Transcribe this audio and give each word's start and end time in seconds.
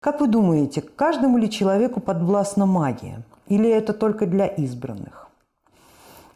Как 0.00 0.20
вы 0.20 0.28
думаете, 0.28 0.82
каждому 0.82 1.38
ли 1.38 1.50
человеку 1.50 2.00
подвластна 2.00 2.66
магия? 2.66 3.22
Или 3.48 3.68
это 3.68 3.92
только 3.92 4.26
для 4.26 4.46
избранных? 4.46 5.28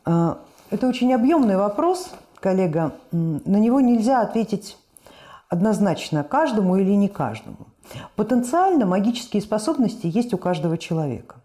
А, 0.05 0.39
это 0.71 0.87
очень 0.87 1.13
объемный 1.13 1.57
вопрос, 1.57 2.11
коллега. 2.41 2.93
На 3.13 3.59
него 3.59 3.81
нельзя 3.81 4.23
ответить 4.23 4.77
однозначно 5.49 6.25
каждому 6.25 6.77
или 6.77 6.93
не 6.93 7.09
каждому. 7.09 7.67
Потенциально 8.17 8.87
магические 8.87 9.43
способности 9.43 10.07
есть 10.07 10.33
у 10.33 10.39
каждого 10.39 10.79
человека. 10.79 11.37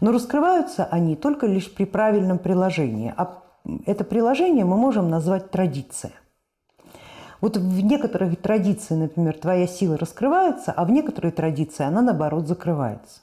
Но 0.00 0.12
раскрываются 0.12 0.84
они 0.84 1.16
только 1.16 1.46
лишь 1.46 1.72
при 1.72 1.84
правильном 1.84 2.38
приложении. 2.38 3.12
А 3.16 3.42
это 3.86 4.04
приложение 4.04 4.64
мы 4.64 4.76
можем 4.76 5.08
назвать 5.10 5.50
традиция. 5.50 6.12
Вот 7.40 7.56
в 7.56 7.80
некоторых 7.84 8.40
традициях, 8.40 9.00
например, 9.00 9.38
твоя 9.38 9.66
сила 9.66 9.98
раскрывается, 9.98 10.72
а 10.72 10.84
в 10.84 10.90
некоторой 10.90 11.32
традиции 11.32 11.84
она, 11.84 12.02
наоборот, 12.02 12.46
закрывается. 12.46 13.20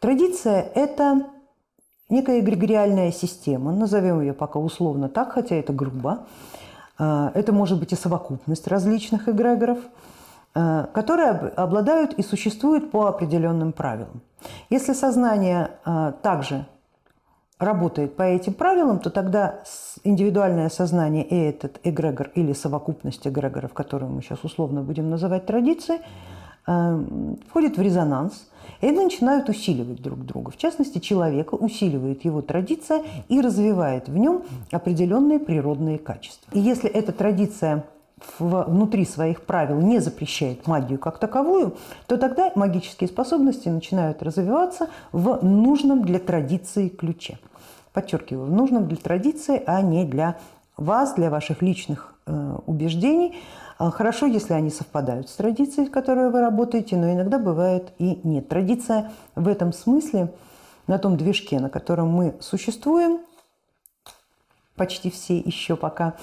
Традиция– 0.00 0.62
это 0.74 1.26
некая 2.08 2.40
эгрегориальная 2.40 3.12
система, 3.12 3.72
назовем 3.72 4.20
ее 4.20 4.32
пока 4.32 4.58
условно 4.58 5.08
так, 5.08 5.32
хотя 5.32 5.56
это 5.56 5.72
грубо. 5.72 6.26
А, 6.98 7.32
это 7.34 7.52
может 7.52 7.78
быть 7.78 7.92
и 7.92 7.96
совокупность 7.96 8.66
различных 8.66 9.28
эгрегоров, 9.28 9.78
а, 10.54 10.88
которые 10.92 11.30
обладают 11.30 12.14
и 12.14 12.22
существуют 12.22 12.90
по 12.90 13.06
определенным 13.06 13.72
правилам. 13.72 14.20
Если 14.70 14.92
сознание 14.92 15.70
а, 15.84 16.12
также 16.12 16.66
работает 17.62 18.16
по 18.16 18.22
этим 18.22 18.54
правилам, 18.54 18.98
то 18.98 19.10
тогда 19.10 19.62
индивидуальное 20.04 20.68
сознание 20.68 21.24
и 21.24 21.36
этот 21.36 21.80
эгрегор 21.84 22.30
или 22.34 22.52
совокупность 22.52 23.26
эгрегоров, 23.26 23.72
которую 23.72 24.12
мы 24.12 24.22
сейчас 24.22 24.44
условно 24.44 24.82
будем 24.82 25.10
называть 25.10 25.46
традицией, 25.46 26.00
э, 26.66 27.04
входит 27.48 27.76
в 27.76 27.82
резонанс, 27.82 28.48
и 28.80 28.86
они 28.86 29.00
начинают 29.00 29.48
усиливать 29.48 30.02
друг 30.02 30.24
друга. 30.24 30.50
В 30.50 30.56
частности, 30.56 30.98
человека 30.98 31.54
усиливает 31.54 32.24
его 32.24 32.42
традиция 32.42 33.02
и 33.28 33.40
развивает 33.40 34.08
в 34.08 34.16
нем 34.16 34.42
определенные 34.70 35.38
природные 35.38 35.98
качества. 35.98 36.50
И 36.52 36.58
если 36.58 36.90
эта 36.90 37.12
традиция 37.12 37.84
внутри 38.38 39.04
своих 39.04 39.42
правил 39.42 39.80
не 39.80 39.98
запрещает 40.00 40.66
магию 40.66 40.98
как 40.98 41.18
таковую, 41.18 41.76
то 42.06 42.16
тогда 42.16 42.50
магические 42.54 43.08
способности 43.08 43.68
начинают 43.68 44.22
развиваться 44.22 44.88
в 45.12 45.44
нужном 45.44 46.02
для 46.02 46.18
традиции 46.18 46.88
ключе. 46.88 47.38
Подчеркиваю, 47.92 48.46
в 48.46 48.52
нужном 48.52 48.88
для 48.88 48.96
традиции, 48.96 49.62
а 49.66 49.82
не 49.82 50.04
для 50.04 50.38
вас, 50.76 51.14
для 51.14 51.30
ваших 51.30 51.62
личных 51.62 52.14
э, 52.26 52.56
убеждений. 52.66 53.36
А 53.78 53.90
хорошо, 53.90 54.26
если 54.26 54.54
они 54.54 54.70
совпадают 54.70 55.28
с 55.28 55.34
традицией, 55.34 55.88
в 55.88 55.90
которой 55.90 56.30
вы 56.30 56.40
работаете, 56.40 56.96
но 56.96 57.12
иногда 57.12 57.38
бывает 57.38 57.92
и 57.98 58.20
нет. 58.22 58.48
Традиция 58.48 59.10
в 59.34 59.48
этом 59.48 59.72
смысле, 59.72 60.32
на 60.86 60.98
том 60.98 61.16
движке, 61.16 61.60
на 61.60 61.68
котором 61.68 62.08
мы 62.08 62.34
существуем, 62.40 63.20
почти 64.76 65.10
все 65.10 65.38
еще 65.38 65.76
пока, 65.76 66.14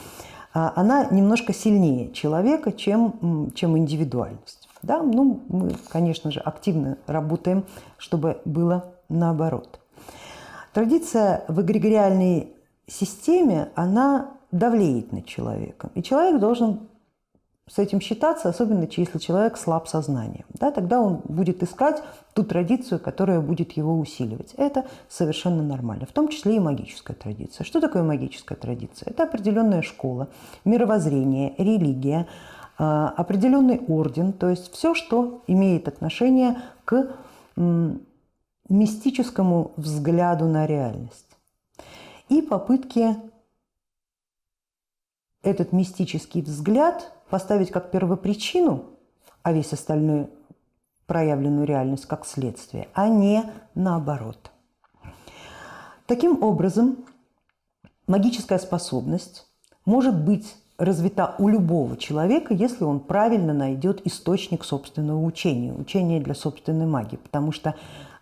она 0.54 1.06
немножко 1.06 1.54
сильнее 1.54 2.12
человека, 2.12 2.72
чем, 2.72 3.52
чем 3.54 3.78
индивидуальность. 3.78 4.68
Да? 4.82 5.02
Ну, 5.04 5.42
мы, 5.48 5.76
конечно 5.90 6.32
же, 6.32 6.40
активно 6.40 6.98
работаем, 7.06 7.66
чтобы 7.98 8.42
было 8.46 8.94
наоборот. 9.10 9.80
Традиция 10.74 11.44
в 11.48 11.62
эгрегориальной 11.62 12.54
системе, 12.88 13.70
она 13.76 14.32
давлеет 14.52 15.12
над 15.12 15.26
человеком. 15.26 15.92
И 15.96 16.04
человек 16.04 16.40
должен 16.40 16.88
с 17.70 17.78
этим 17.78 18.02
считаться, 18.02 18.50
особенно 18.50 18.88
если 18.92 19.20
человек 19.20 19.58
слаб 19.58 19.88
сознанием. 19.88 20.46
Да, 20.50 20.72
тогда 20.72 21.00
он 21.00 21.22
будет 21.26 21.62
искать 21.62 22.02
ту 22.34 22.44
традицию, 22.44 23.00
которая 23.00 23.40
будет 23.42 23.74
его 23.74 23.98
усиливать. 24.00 24.54
Это 24.58 24.86
совершенно 25.08 25.62
нормально, 25.62 26.06
в 26.08 26.12
том 26.12 26.30
числе 26.30 26.56
и 26.56 26.60
магическая 26.60 27.16
традиция. 27.16 27.64
Что 27.64 27.80
такое 27.80 28.02
магическая 28.02 28.58
традиция? 28.58 29.12
Это 29.12 29.24
определенная 29.24 29.84
школа, 29.84 30.30
мировоззрение, 30.66 31.54
религия, 31.58 32.28
а, 32.78 33.14
определенный 33.16 33.80
орден, 33.88 34.34
то 34.34 34.50
есть 34.50 34.74
все, 34.74 34.96
что 34.96 35.44
имеет 35.48 35.88
отношение 35.88 36.58
к 36.86 37.16
мистическому 38.70 39.74
взгляду 39.76 40.46
на 40.46 40.66
реальность. 40.66 41.26
И 42.30 42.42
попытки 42.42 43.16
этот 45.42 45.72
мистический 45.72 46.42
взгляд 46.42 47.12
поставить 47.30 47.72
как 47.72 47.92
первопричину, 47.92 48.86
а 49.44 49.54
весь 49.54 49.74
остальной 49.74 50.30
проявленную 51.06 51.66
реальность 51.66 52.06
как 52.06 52.26
следствие, 52.26 52.88
а 52.94 53.08
не 53.08 53.44
наоборот. 53.74 54.52
Таким 56.06 56.44
образом, 56.44 57.06
магическая 58.08 58.60
способность 58.60 59.48
может 59.86 60.16
быть 60.24 60.56
развита 60.78 61.36
у 61.40 61.50
любого 61.50 61.98
человека, 61.98 62.54
если 62.54 62.84
он 62.84 63.00
правильно 63.00 63.54
найдет 63.54 64.06
источник 64.06 64.64
собственного 64.64 65.24
учения, 65.24 65.74
учения 65.74 66.22
для 66.22 66.34
собственной 66.34 66.86
магии, 66.86 67.18
потому 67.18 67.52
что 67.52 67.76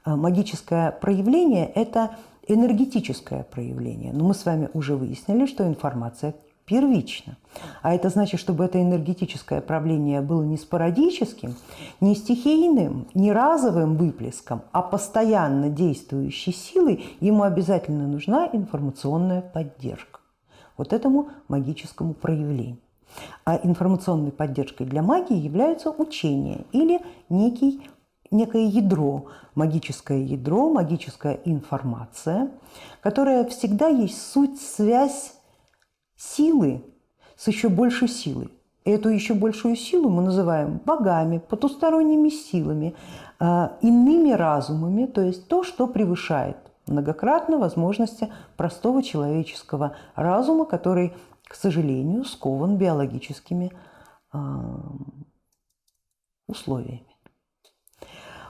а, 0.03 0.15
магическое 0.15 0.91
проявление– 0.91 1.67
это 1.75 2.15
энергетическое 2.47 3.43
проявление. 3.43 4.13
Но 4.13 4.23
мы 4.25 4.33
с 4.33 4.45
вами 4.45 4.69
уже 4.73 4.95
выяснили, 4.95 5.45
что 5.45 5.67
информация 5.67 6.33
первична. 6.67 7.37
А 7.81 7.95
это 7.95 8.09
значит, 8.09 8.39
чтобы 8.39 8.65
это 8.65 8.79
энергетическое 8.79 9.61
правление 9.61 10.21
было 10.21 10.43
не 10.43 10.57
спорадическим, 10.57 11.55
не 12.01 12.13
стихийным, 12.13 13.07
не 13.13 13.31
разовым 13.31 13.95
выплеском, 13.95 14.61
а 14.73 14.81
постоянно 14.81 15.69
действующей 15.69 16.53
силой, 16.53 17.05
ему 17.21 17.43
обязательно 17.43 18.05
нужна 18.05 18.49
информационная 18.51 19.41
поддержка. 19.41 20.19
Вот 20.75 20.93
этому 20.93 21.29
магическому 21.47 22.13
проявлению. 22.13 22.77
А 23.45 23.59
информационной 23.63 24.31
поддержкой 24.31 24.85
для 24.85 25.01
магии 25.01 25.37
является 25.37 25.89
учение 25.89 26.65
или 26.73 26.99
некий 27.29 27.89
некое 28.29 28.65
ядро, 28.65 29.27
магическое 29.55 30.21
ядро, 30.21 30.69
магическая 30.69 31.39
информация, 31.45 32.51
которая 33.01 33.45
всегда 33.45 33.87
есть 33.87 34.21
суть, 34.21 34.61
связь 34.61 35.36
силы 36.17 36.83
с 37.35 37.47
еще 37.47 37.69
большей 37.69 38.07
силой. 38.07 38.49
Эту 38.83 39.09
еще 39.09 39.33
большую 39.33 39.75
силу 39.75 40.09
мы 40.09 40.21
называем 40.21 40.79
богами, 40.83 41.39
потусторонними 41.39 42.29
силами, 42.29 42.95
а, 43.39 43.77
иными 43.81 44.31
разумами, 44.31 45.05
то 45.05 45.21
есть 45.21 45.47
то, 45.47 45.63
что 45.63 45.87
превышает 45.87 46.57
многократно 46.87 47.57
возможности 47.57 48.31
простого 48.55 49.03
человеческого 49.03 49.95
разума, 50.15 50.65
который, 50.65 51.13
к 51.43 51.55
сожалению, 51.55 52.23
скован 52.23 52.77
биологическими 52.77 53.73
а, 54.31 54.63
условиями. 56.47 57.03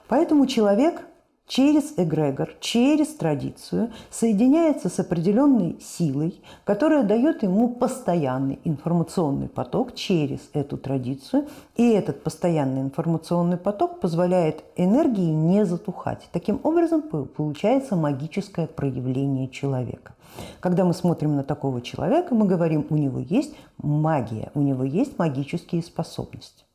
Поэтому 0.08 0.46
человек 0.46 1.02
через 1.48 1.94
эгрегор, 1.98 2.50
через 2.60 3.08
традицию 3.16 3.92
соединяется 4.12 4.90
с 4.90 5.00
определенной 5.00 5.80
силой, 5.82 6.42
которая 6.66 7.04
дает 7.04 7.42
ему 7.42 7.70
постоянный 7.70 8.60
информационный 8.66 9.48
поток 9.48 9.96
через 9.96 10.50
эту 10.54 10.78
традицию. 10.78 11.48
И 11.76 11.90
этот 11.90 12.22
постоянный 12.24 12.82
информационный 12.82 13.58
поток 13.58 14.02
позволяет 14.02 14.64
энергии 14.76 15.32
не 15.32 15.66
затухать. 15.66 16.28
Таким 16.34 16.60
образом 16.64 17.02
получается 17.02 17.96
магическое 17.96 18.68
проявление 18.68 19.48
человека. 19.48 20.14
Когда 20.60 20.84
мы 20.84 20.94
смотрим 20.94 21.36
на 21.38 21.44
такого 21.44 21.82
человека, 21.82 22.36
мы 22.36 22.46
говорим, 22.46 22.86
у 22.90 22.96
него 22.96 23.20
есть 23.20 23.56
магия, 23.78 24.52
у 24.54 24.62
него 24.62 24.84
есть 24.84 25.18
магические 25.18 25.82
способности. 25.82 26.66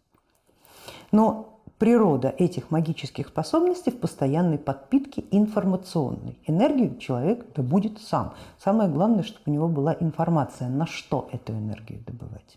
Но 1.13 1.52
природа 1.83 2.33
этих 2.39 2.71
магических 2.71 3.27
способностей 3.27 3.91
в 3.91 3.99
постоянной 3.99 4.57
подпитке 4.57 5.25
информационной. 5.33 6.39
Энергию 6.47 6.97
человек 6.99 7.45
добудет 7.57 8.01
сам. 8.01 8.35
Самое 8.57 8.89
главное, 8.89 9.25
чтобы 9.25 9.43
у 9.47 9.51
него 9.51 9.67
была 9.67 9.97
информация, 9.99 10.69
на 10.69 10.87
что 10.87 11.29
эту 11.33 11.55
энергию 11.55 11.99
добывать. 12.07 12.57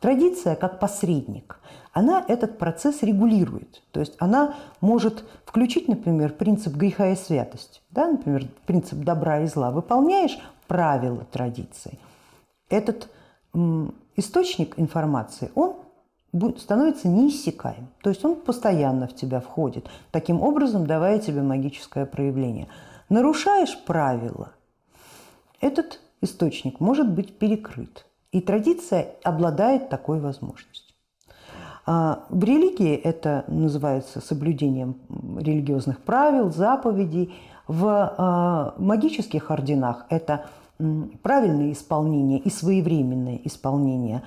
Традиция 0.00 0.56
как 0.56 0.80
посредник, 0.80 1.60
она 1.92 2.24
этот 2.26 2.56
процесс 2.56 3.02
регулирует. 3.02 3.82
То 3.92 4.00
есть 4.00 4.14
она 4.18 4.54
может 4.80 5.24
включить, 5.44 5.86
например, 5.86 6.32
принцип 6.32 6.74
греха 6.74 7.08
и 7.10 7.16
святости. 7.16 7.82
Да? 7.90 8.06
Например, 8.06 8.46
принцип 8.64 9.00
добра 9.00 9.40
и 9.40 9.46
зла. 9.46 9.70
Выполняешь 9.70 10.38
правила 10.66 11.26
традиции. 11.30 11.98
Этот 12.70 13.10
источник 14.16 14.78
информации, 14.78 15.50
он 15.54 15.76
становится 16.58 17.08
неиссякаем. 17.08 17.88
То 18.02 18.10
есть 18.10 18.24
он 18.24 18.36
постоянно 18.36 19.06
в 19.06 19.14
тебя 19.14 19.40
входит, 19.40 19.86
таким 20.10 20.42
образом 20.42 20.86
давая 20.86 21.18
тебе 21.18 21.42
магическое 21.42 22.06
проявление. 22.06 22.68
Нарушаешь 23.08 23.78
правила, 23.84 24.52
этот 25.60 26.00
источник 26.20 26.80
может 26.80 27.10
быть 27.10 27.38
перекрыт. 27.38 28.04
И 28.30 28.40
традиция 28.40 29.14
обладает 29.24 29.88
такой 29.88 30.20
возможностью. 30.20 30.94
А 31.86 32.26
в 32.28 32.44
религии 32.44 32.94
это 32.94 33.44
называется 33.48 34.20
соблюдением 34.20 34.98
религиозных 35.38 36.00
правил, 36.02 36.52
заповедей. 36.52 37.34
В 37.66 37.86
а, 37.86 38.74
магических 38.76 39.50
орденах 39.50 40.04
это 40.10 40.44
правильное 41.22 41.72
исполнение 41.72 42.38
и 42.38 42.50
своевременное 42.50 43.40
исполнение 43.44 44.22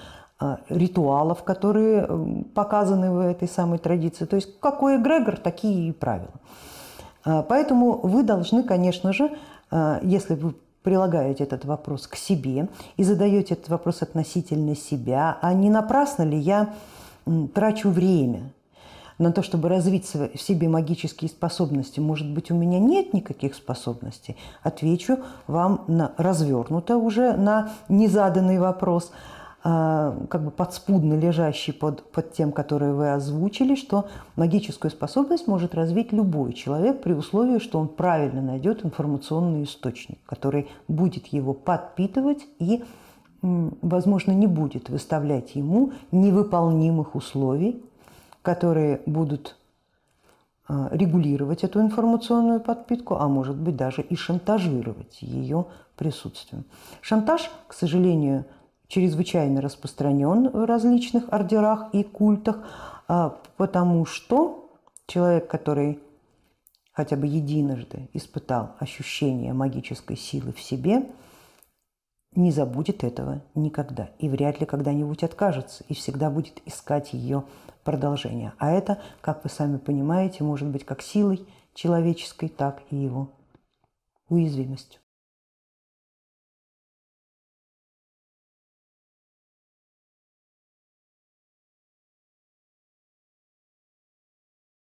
ритуалов, 0.70 1.44
которые 1.44 2.08
показаны 2.56 3.12
в 3.12 3.20
этой 3.20 3.48
самой 3.48 3.80
традиции. 3.80 4.26
То 4.26 4.36
есть 4.36 4.60
какой 4.60 4.98
эгрегор, 4.98 5.38
такие 5.38 5.90
и 5.90 5.92
правила. 5.92 6.34
Поэтому 7.24 7.98
вы 7.98 8.24
должны, 8.24 8.64
конечно 8.64 9.14
же, 9.14 9.30
если 10.02 10.36
вы 10.36 10.56
прилагаете 10.84 11.44
этот 11.44 11.66
вопрос 11.66 12.08
к 12.08 12.16
себе 12.16 12.68
и 12.98 13.04
задаете 13.04 13.54
этот 13.54 13.70
вопрос 13.70 14.02
относительно 14.02 14.76
себя, 14.76 15.38
а 15.42 15.54
не 15.54 15.70
напрасно 15.70 16.24
ли 16.24 16.38
я 16.38 16.74
трачу 17.54 17.90
время 17.90 18.52
на 19.20 19.32
то, 19.32 19.44
чтобы 19.44 19.70
развить 19.70 20.12
в 20.14 20.42
себе 20.42 20.68
магические 20.68 21.30
способности. 21.30 22.00
Может 22.00 22.28
быть, 22.34 22.50
у 22.50 22.56
меня 22.56 22.80
нет 22.80 23.14
никаких 23.14 23.54
способностей? 23.54 24.36
Отвечу 24.64 25.20
вам 25.46 25.84
на, 25.88 26.14
развернуто 26.18 26.98
уже 26.98 27.34
на 27.34 27.72
незаданный 27.88 28.58
вопрос, 28.58 29.12
а, 29.12 29.41
как 29.64 30.44
бы 30.44 30.50
подспудно 30.50 31.14
лежащий 31.14 31.72
под, 31.72 32.04
под 32.12 32.34
тем, 32.34 32.52
который 32.52 32.94
вы 32.94 33.14
озвучили, 33.14 33.76
что 33.76 34.08
магическую 34.36 34.90
способность 34.90 35.48
может 35.48 35.76
развить 35.76 36.12
любой 36.12 36.54
человек 36.54 37.04
при 37.04 37.14
условии, 37.14 37.60
что 37.60 37.80
он 37.80 37.88
правильно 37.88 38.42
найдет 38.42 38.84
информационный 38.84 39.64
источник, 39.64 40.18
который 40.26 40.68
будет 40.88 41.28
его 41.28 41.54
подпитывать 41.54 42.48
и 42.58 42.84
возможно, 43.42 44.32
не 44.32 44.48
будет 44.48 44.90
выставлять 44.90 45.56
ему 45.56 45.94
невыполнимых 46.12 47.16
условий, 47.16 47.84
которые 48.42 49.02
будут 49.06 49.56
а, 50.68 50.90
регулировать 50.92 51.64
эту 51.64 51.82
информационную 51.82 52.60
подпитку, 52.60 53.16
а 53.16 53.28
может 53.28 53.56
быть 53.56 53.76
даже 53.76 54.02
и 54.02 54.16
шантажировать 54.16 55.22
ее 55.22 55.66
присутствием. 55.98 56.66
Шантаж, 57.02 57.52
к 57.68 57.74
сожалению, 57.74 58.46
чрезвычайно 58.92 59.62
распространен 59.62 60.50
в 60.50 60.66
различных 60.66 61.32
ордерах 61.32 61.90
и 61.94 62.04
культах, 62.04 62.60
а, 63.08 63.38
потому 63.58 64.06
что 64.06 64.70
человек, 65.08 65.48
который 65.48 66.00
хотя 66.92 67.16
бы 67.16 67.26
единожды 67.26 68.10
испытал 68.14 68.76
ощущение 68.80 69.54
магической 69.54 70.18
силы 70.18 70.54
в 70.54 70.62
себе– 70.62 71.10
не 72.36 72.52
забудет 72.52 73.04
этого 73.04 73.42
никогда 73.56 74.10
и 74.18 74.30
вряд 74.30 74.60
ли 74.60 74.66
когда-нибудь 74.66 75.24
откажется 75.24 75.84
и 75.90 75.94
всегда 75.94 76.30
будет 76.30 76.62
искать 76.66 77.14
ее 77.14 77.44
продолжение. 77.84 78.54
А 78.58 78.72
это, 78.72 79.02
как 79.22 79.44
вы 79.44 79.50
сами 79.50 79.78
понимаете, 79.78 80.44
может 80.44 80.70
быть 80.70 80.86
как 80.86 81.02
силой 81.02 81.46
человеческой, 81.74 82.50
так 82.50 82.84
и 82.90 82.96
его 82.96 83.30
уязвимостью. 84.30 85.02